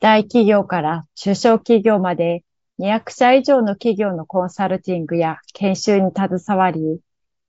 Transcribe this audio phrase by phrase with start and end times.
[0.00, 2.44] 大企業から中小企業まで
[2.78, 7.00] 200社以上の企業のコンサルティングや研修に携わり、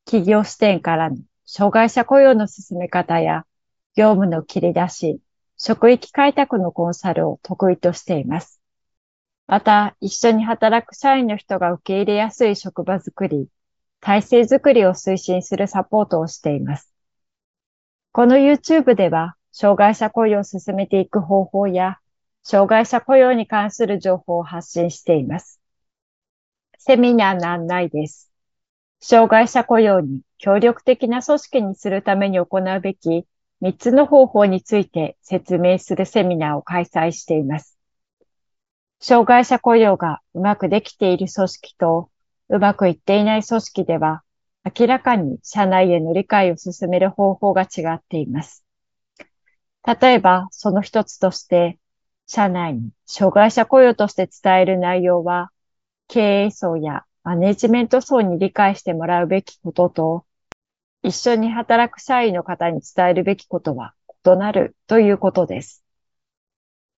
[0.06, 3.46] 企業視点からの障害者雇用の進め方や
[3.96, 5.20] 業務の切り出し、
[5.58, 8.60] 職域開拓のコンサルを得意としています。
[9.46, 13.48] また、一緒に働く社員の人が受け入れやすい職場づくり、
[14.00, 16.94] 体制づくりを推進するサポートをしています。
[18.12, 22.00] この YouTube では、障害者雇用を進めていく方法や、
[22.52, 25.62] 障害者雇用に関する情報を発信しています。
[26.80, 28.32] セミナーの案内です。
[29.00, 33.28] 障害者雇用に協力的な組織にするために行うべき
[33.62, 37.78] 3つの方法について説明するセミナーを開催しています。
[39.00, 42.10] 障害者雇用がうまくできている組織と
[42.50, 44.24] うまくいっていない組織では
[44.76, 48.66] 明らかに社内への理解を進める方法が違っています。
[49.86, 51.78] 例えば、その一つとして、
[52.32, 55.50] 社内に障害者雇用として伝える内容は、
[56.08, 60.26] 経営層やマネジメント層に理解してもらうべきことと、
[61.02, 65.84] 一緒に働く社員の方に伝えるべきことは異なるということです。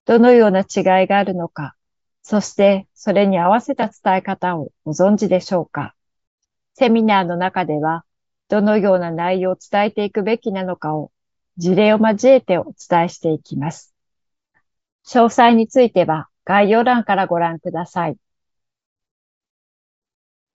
[0.04, 1.78] どのような違いがあるのか、
[2.24, 5.96] そしてそれに合わせた伝え方をご存知でしょうか
[6.74, 8.04] セミナーの中では、
[8.50, 11.10] どのような内容を伝えていくべきなのかを
[11.56, 13.91] 事例を交えてお伝えしていきます。
[15.06, 18.18] 詳細については概要欄からご覧ください。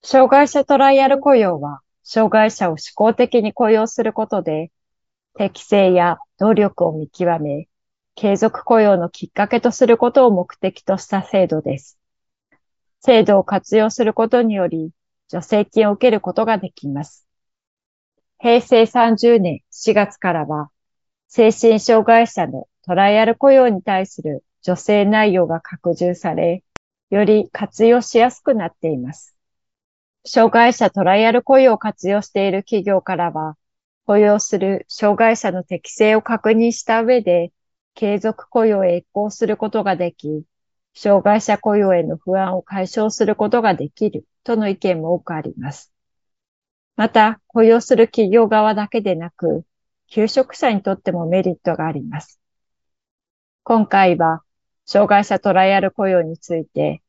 [0.03, 4.71] 障害者トライアル雇用は、障害者を思考的に雇用することで、
[5.35, 7.67] 適性や能力を見極め、
[8.15, 11.99] 継続雇用のきっかけとすることを目的とした制度です。
[13.01, 14.93] 制度を活用することにより、
[15.29, 17.27] 助成金を受けることができます。
[18.39, 20.71] 平成30年4月からは、
[21.27, 26.63] 精神障害者のトライアル雇用に対する助成内容が拡充され、
[27.11, 29.37] より活用しやすくなっています。
[30.25, 33.57] 障害者トライアル雇用を活用している企業からは、
[34.07, 37.53] 雇用する障害者の適性を確認した上で、
[37.95, 40.45] 継続雇用へ移行することができ、
[40.95, 45.93] 障害者雇用への不安を解消することができるとの意見も多くあります。
[46.95, 49.65] また、雇用する企業側だけでなく、
[50.07, 52.41] 求職者にとってもメリットがあります。
[53.69, 54.45] 今回は、
[54.85, 57.03] 障害者トライアル雇用について、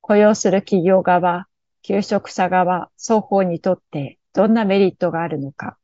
[0.00, 1.48] 雇用する企業側、
[1.82, 5.76] 求職者側、双方にとってどんなメリットがあるのか、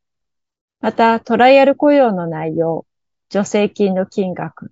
[0.81, 2.87] また、トライアル雇用の内容、
[3.31, 4.71] 助成金の金額、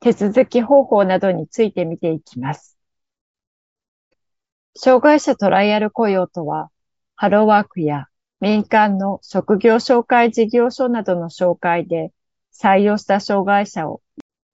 [0.00, 2.78] 手続き方法などについて見ていきます。
[4.74, 6.70] 障害者トライアル雇用とは、
[7.16, 8.06] ハローワークや
[8.40, 12.14] 民間の職業紹介事業所などの紹介で
[12.50, 14.00] 採用した障害者を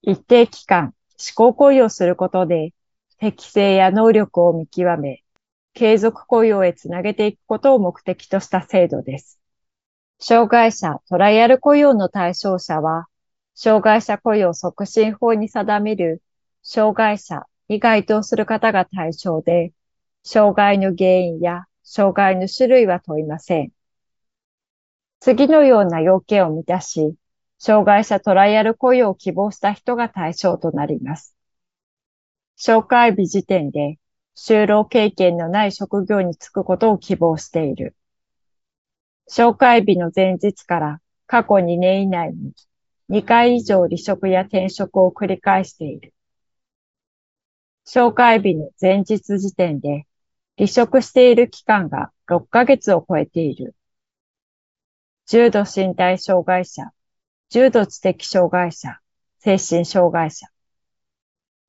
[0.07, 2.73] 一定期間試行雇用することで
[3.19, 5.25] 適性や能力を見極め、
[5.75, 9.41] 継続雇用へつなげていくことを目的とした制度です。
[10.21, 13.07] 障害者トライアル雇用の対象者は、
[13.57, 16.23] 障害者雇用促進法に定める
[16.63, 19.73] 障害者に該当する方が対象で、
[20.23, 23.73] 障害の原因や障害の種類は問いません。
[25.19, 27.17] 次のような要件を満たし、
[27.59, 31.35] 障害者トライアル雇用を希望した人が対象となります。
[32.59, 33.99] 紹介日時点で
[34.37, 37.97] 就労経験のない職業に就くことを希望している。
[39.31, 42.53] 紹介日の前日から過去2年以内に
[43.09, 46.13] 2回以上離職や転職を繰り返している。
[47.87, 50.07] 紹介日の前日時点で
[50.57, 53.75] 離職している期間が6ヶ月を超えている。
[55.27, 56.91] 重度身体障害者、
[57.49, 59.01] 重度知的障害者、
[59.39, 60.47] 精神障害者。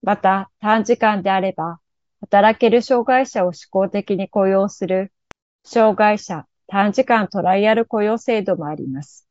[0.01, 1.79] また、短時間であれば、
[2.21, 5.11] 働ける障害者を試行的に雇用する、
[5.63, 9.27] 障害者短時間トライアル雇用制度もあります。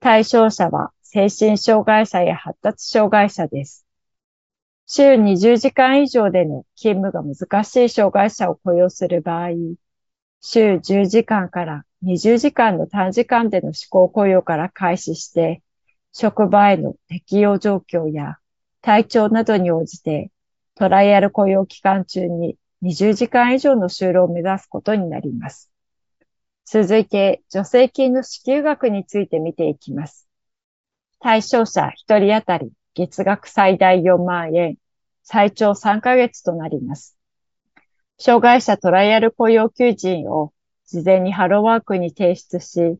[0.00, 3.84] 対象者は精神障害者や発達障害者です。
[4.86, 9.50] 週20時間以上での勤務が難しい障害者を雇用する場合、
[10.40, 15.62] 週10時間から20時間の短時間での試行雇用から開始して、
[16.12, 18.38] 職場への適用状況や
[18.80, 20.30] 体調などに応じて
[20.74, 25.70] トライアル雇用期間中に20時間以上の就労を目指すことになります。
[26.64, 30.26] 続いて、助成金の支給額について見ていきます。
[31.18, 34.76] 対象者1人当たり月額最大4万円、
[35.22, 37.16] 最長3ヶ月となります。
[38.18, 40.52] 障害者トライアル雇用求人を
[40.90, 42.98] 事前にハローワークに提出し、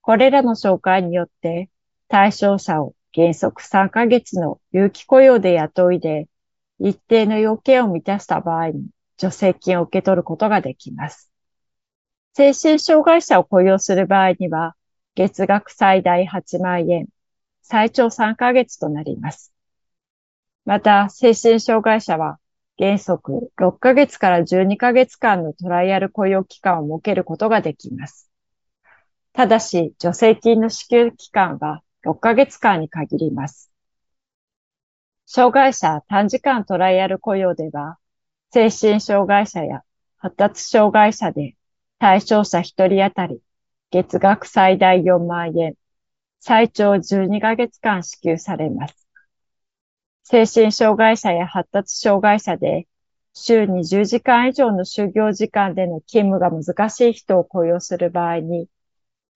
[0.00, 1.70] これらの紹介によって
[2.06, 6.28] 対象者を原則3ヶ月の有期雇用で雇いで、
[6.78, 8.86] 一定の要件を満たした場合に
[9.18, 11.32] 助成金を受け取ることができます。
[12.34, 14.76] 精神障害者を雇用する場合には、
[15.16, 17.08] 月額最大8万円、
[17.62, 19.52] 最長3ヶ月となります。
[20.64, 22.38] また、精神障害者は
[22.78, 28.30] 原則6ヶ月から12ヶ月間のトライアル雇用期間を設けることができます。
[29.32, 33.70] ただし、助成金の支給期間は6ヶ月間に限ります。
[35.26, 37.98] 障害者短時間トライアル雇用では、
[38.50, 39.82] 精神障害者や
[40.18, 41.56] 発達障害者で
[41.98, 43.40] 対象者1人当たり
[43.90, 45.74] 月額最大4万円、
[46.40, 49.01] 最長12ヶ月間支給されます。
[50.24, 52.86] 精神障害者や発達障害者で
[53.34, 58.68] 週20時間以上の就業時間での勤務が難しい人を雇用する場合に、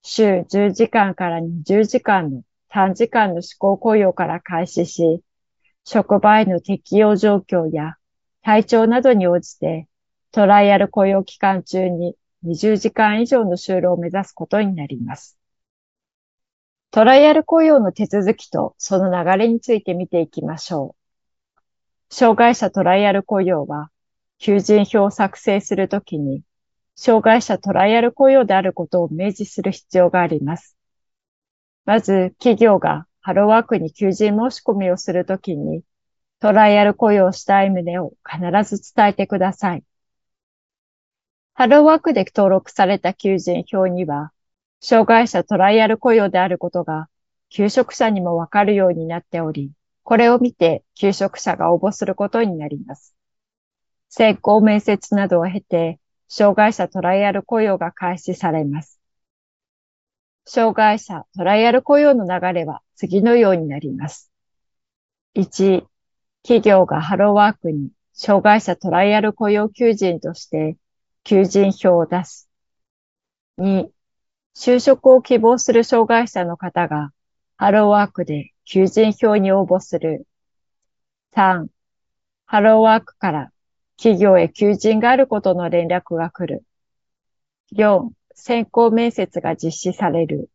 [0.02, 5.22] 週10時間から20時間の短時間の試行雇用から開始し、
[5.84, 7.94] 職場への適用状況や
[8.42, 9.88] 体調などに応じて
[10.30, 15.35] トライアル雇用期間中に20時間以上の就労を目指すことになります。
[16.90, 21.06] トライアル雇用の手続きとその流れについて見ていきましょう。
[22.08, 23.90] 障害者トライアル雇用は、
[24.38, 26.42] 求人票を作成するときに、
[26.94, 30.76] 障害者トライアル雇用であることを明示する必要があります。
[31.84, 35.82] まず、企業がハローワークに求人申し込みをするときに、
[36.38, 38.40] トライアル雇用したい旨を必
[38.76, 39.84] ず伝えてください。
[41.54, 44.32] ハローワークで登録された求人票には、
[44.80, 47.08] 障害者トライアル雇用であることが、
[47.48, 53.14] 求職者にもわかるようになっており、これを見て求職者が応募することになります。
[54.08, 59.00] 選考面接などを経て、障害者トライアル雇用が開始されます。
[60.44, 64.30] 障害者トライアル雇用の流れは次のようになります。
[65.34, 65.84] 1、
[66.42, 70.76] 企業がハローワークに障害者トライアル雇用求人として
[71.24, 72.48] 求人票を出す。
[73.58, 73.88] 2、
[74.58, 77.12] 就職を希望する障害者の方が
[77.58, 80.26] ハローワークで求人票に応募する。
[81.34, 81.66] 3、
[82.46, 83.52] ハローワークから
[83.98, 86.64] 企業へ求人があることの連絡が来る。
[87.74, 90.48] 4、選考面接が実施される。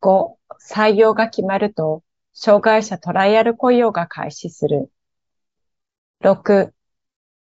[0.00, 4.92] 5、採用が決まると、障害者トライアル雇用が開始する。
[6.20, 6.72] 6、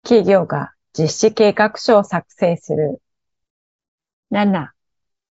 [0.01, 3.00] 企業が実施計画書を作成する。
[4.31, 4.72] 7、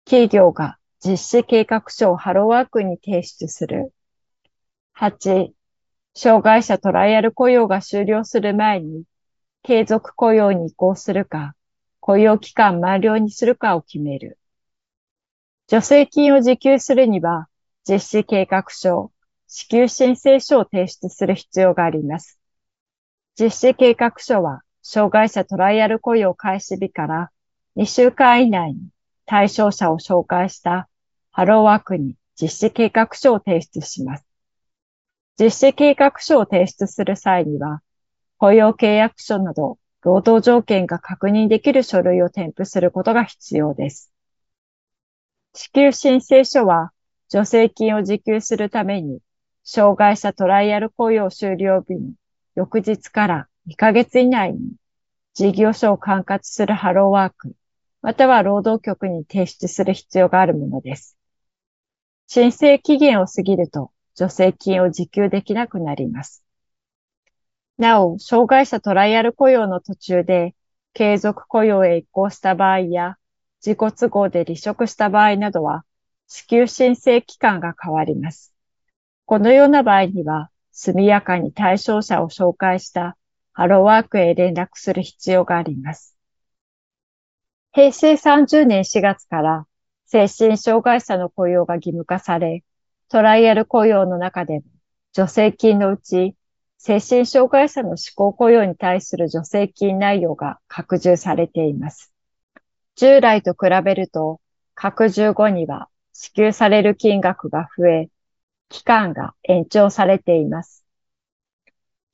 [0.06, 3.92] 企業が実施計画書をハローワークに提出する。
[4.96, 5.52] 8、
[6.14, 9.04] 障害者トライアル雇用が終了する前に、
[9.64, 11.56] 継続雇用に移行するか、
[12.00, 14.38] 雇用期間満了にするかを決める。
[15.68, 17.48] 助成金を受給するには、
[17.90, 19.12] 実施計画書、
[19.48, 22.40] 支給申請書を提出する必要があります。
[23.40, 27.32] 実施計画書は、障害者トライアル雇用開始日から
[27.76, 28.90] 2週間以内に
[29.26, 30.88] 対象者を紹介した
[31.32, 34.26] ハローワークに実施計画書を提出します。
[35.40, 37.82] 実施計画書を提出する際には、
[38.38, 44.12] 雇用契約書など労働条件が確認できる書類を添付することが必要です。
[45.54, 46.92] 支給申請書は
[47.30, 49.20] 助成金を受給するために、
[49.64, 52.12] 障害者トライアル雇用終了日の
[52.56, 54.74] 翌日から2ヶ月以内に
[55.34, 57.56] 事業所を管轄するハローワーク、
[58.06, 61.18] または労働局に提出する必要があるものです。
[62.28, 66.44] 申請期限を過ぎると助成金を受給できなくなります。
[67.80, 70.54] なお、障害者トライアル雇用の途中で
[70.94, 73.16] 継続雇用へ移行した場合や、
[73.66, 75.84] 自己都合で離職した場合などは、
[76.28, 78.54] 支給申請期間が変わります。
[79.26, 83.18] このような場合には、速やかに対象者を紹介した
[83.52, 86.15] ハローワークへ連絡する必要があります。
[87.76, 89.68] 平成30年4月から
[90.06, 92.64] 精神障害者の雇用が義務化され、
[93.10, 94.64] トライアル雇用の中でも
[95.14, 96.36] 助成金のうち
[96.78, 102.14] 精神障害者の思考雇用に対する助成金内容が拡充されています。
[102.96, 104.40] 従来と比べると、
[104.74, 108.10] 拡充後には支給される金額が増え、
[108.70, 110.86] 期間が延長されています。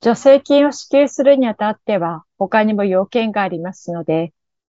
[0.02, 4.32] 助成金を支給するにあたっては他にも要件がありますので、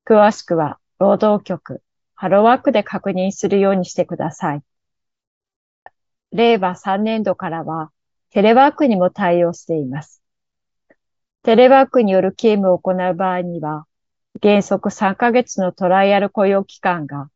[0.09, 1.83] 詳しくは労働局、
[2.15, 4.63] ハローワークで確認するようにしてください。
[6.33, 7.91] 令和3年度からは
[8.31, 10.23] テレワークにも対応しています。
[11.43, 13.85] テレワークによる勤務を行う場合には、
[14.43, 17.29] 原則3ヶ月のトライアル雇用期間が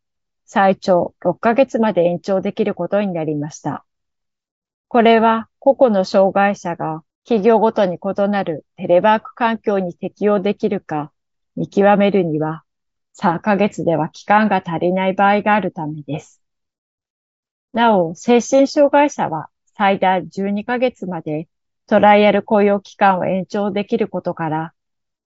[0.46, 3.84] 最長6ヶ月まで延長できることになりました。
[4.88, 11.12] これは個々の障害者が企業ごとに異なるテレワーク環境に適用できるか
[11.56, 12.64] 見極めるには
[13.14, 16.42] 3ヶ月では期間が足りない場合があるためです。
[17.72, 21.48] なお、精神障害者は最大12ヶ月まで
[21.86, 24.72] トライアル雇用期間を延長できることから、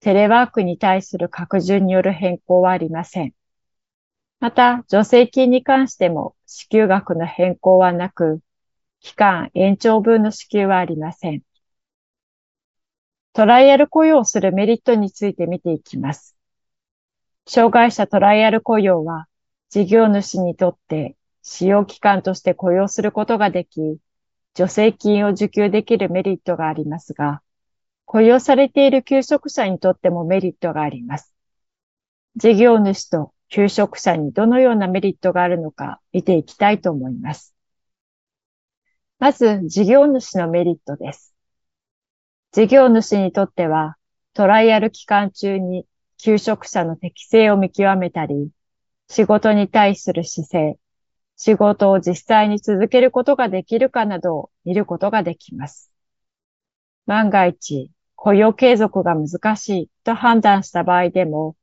[0.01, 3.35] テレワークに対する拡充による変更はありません。
[4.41, 8.41] また、助成金に関しても支給額の変更はなく、
[9.01, 11.43] 期間延長分の支給はありません。
[13.37, 16.39] トライアル雇用するメリットについて見ていきます。
[17.47, 19.27] 障害者トライアル雇用は、
[19.69, 23.99] 事業主にとって使用期間として雇用することができ、
[24.57, 27.43] 助成金を受給できるメリットがありますが、
[28.07, 31.35] 雇用されている求職者にとってもメリットがあります。
[32.37, 37.55] 事業主と求職者にどのようなメリットがあるのか見ていきたいと思います。
[39.19, 41.36] まず、事業主のメリットです。
[42.57, 43.97] 事業主にとっては、
[44.33, 45.85] トライアル期間中に
[46.17, 48.49] 求職者の適性を見極めたり、
[49.09, 50.79] 仕事に対する姿勢、
[51.37, 55.93] 仕事を実際に続けることができるかなどを見ることができます。
[57.05, 61.57] 万が一、雇用継続が難しいと判断した場合でも、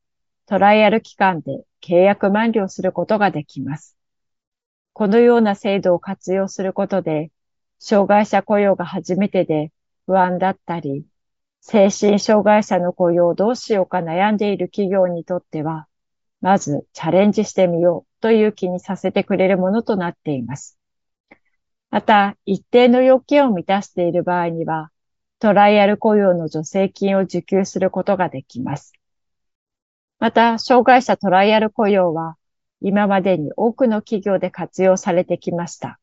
[0.46, 3.98] トライアル期間で契約満了することができます。
[4.94, 7.32] このような制度を活用することで、
[7.80, 9.72] 障害者雇用が初めてで
[10.06, 11.06] 不安だったり、
[11.62, 15.88] 精神障害者の雇用をどうしようか悩んでいる企業にとっては、
[16.42, 20.78] まずチャレンジしてみようという気にさせてくれるものとなっています。
[21.90, 24.92] また、一定の要件を満たしている場合には、
[25.40, 28.94] トライアル雇用の助成金を受給することができます。
[30.20, 32.36] また、障害者トライアル雇用は、
[32.82, 36.00] 今までに多くの企業で活用されてきました。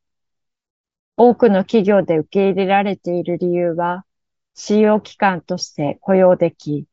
[1.22, 4.06] 多くの企業で受け入れられている理由は、
[4.54, 6.86] 使用期間として雇用でき、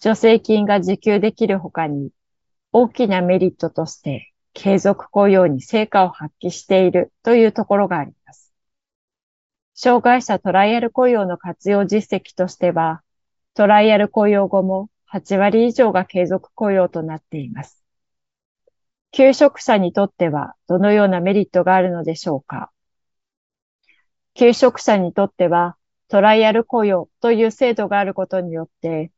[0.00, 2.08] 助成金が受給できる他に、
[2.72, 8.54] 大きなメリットとして継続雇用に成果を発揮しているというところがあります。
[9.74, 13.02] 障害者トライアル雇用の活用実績としては、
[13.52, 17.84] トライアル雇用後も8割以上が継続雇用となっています。
[19.10, 22.70] 求職者にとってはどのようなメリットがあるのでしょうか？
[24.38, 25.76] 求職者にとっては、
[26.06, 29.10] トライアル雇用という制度があることによって、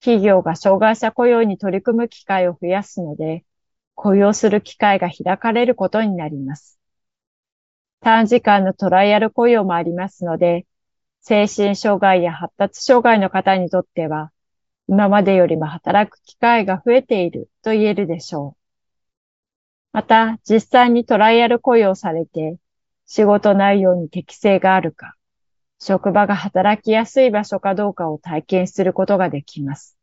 [0.00, 3.46] 企業が障害者雇用に取り組む機会を増やすので、
[3.94, 6.78] 雇用する機会が開かれることになります。
[8.00, 10.66] 短時間のトライアル雇用もありますので、
[11.22, 14.32] 精神障害や発達障害の方にとっては、
[14.86, 18.56] 今までよりも働く機会が増えていると言えるでしょう。
[19.94, 22.58] また、実際にトライアル雇用されて、
[23.08, 25.14] 仕事内容に適性があるか、
[25.80, 29.96] 職場が働きやすい場所かどうかを体験することができます。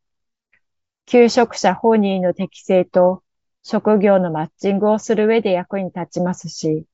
[1.05, 3.21] 求職者本人の適性と
[3.61, 6.85] 職業のマッチングをする上で役に立ちますし、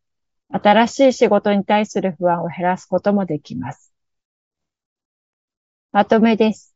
[0.49, 3.93] 新しい仕事に対する不安を減らすこともできます。
[5.93, 6.75] まとめです。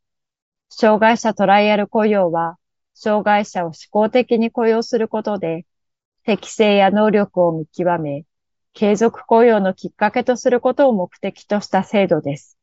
[0.70, 2.56] 障害者トライアル雇用は、
[2.94, 5.66] 障害者を思考的に雇用することで、
[6.24, 8.24] 適性や能力を見極め、
[8.78, 12.58] 継続雇用のきっかけとすることを目的とした制度です。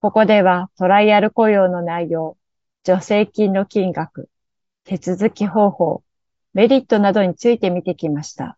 [0.00, 2.38] ここではトライアル雇用の内容、
[2.86, 4.30] 助成金の金額、
[4.84, 6.02] 手続き方法、
[6.54, 8.56] メリットなどについて見てきました。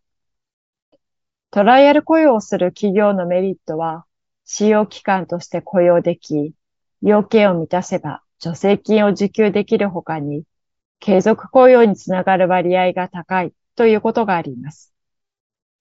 [1.50, 4.04] トライアル雇用をする企業のメリットは、
[4.44, 6.54] 使用期間として雇用でき、
[7.02, 10.44] 要件を満たせば助成金を受給できるほかに、
[11.00, 14.93] 継続雇用につながる割合が高いということがあります。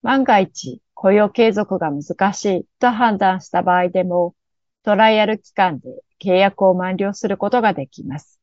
[0.04, 4.36] 万が一雇用継続が難しいと判断した場合でも、
[4.84, 5.90] トライアル期間で
[6.22, 8.40] 契約を満了することができます。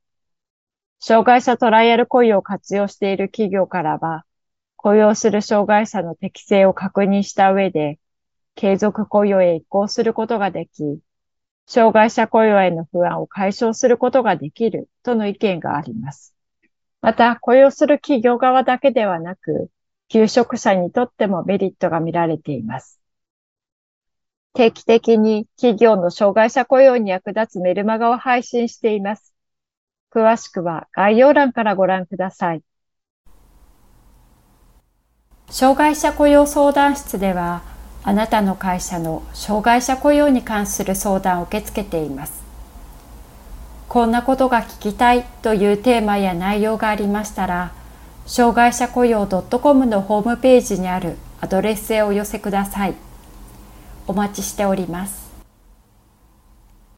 [1.00, 4.24] 障害者トライアル雇用を活用している企業からは、
[4.76, 7.98] 雇用する障害者の適性を確認した上で、
[8.54, 11.00] 継続雇用へ移行することができ、
[11.66, 16.34] 障害者雇用への不安を解消することができるとの意見があります。
[17.02, 19.70] また、雇用する企業側だけではなく、
[20.10, 23.00] 求職者にとってもメリットが見られています。
[24.52, 29.32] 定期的に企業の障害者雇用に役立つメルマガを配信しています。
[30.12, 32.62] 詳しくは概要欄からご覧ください。
[35.48, 37.62] 障害者雇用相談室では、
[38.02, 42.42] あなたの会社の障害者雇用に関する相談を受け付けています。
[43.88, 47.72] こんなことが聞きたいというテーマや内容がありましたら、
[48.26, 52.94] 障害者雇用 .com のホームページにあるアドレスへお寄せください。
[54.06, 55.29] お待ちしております。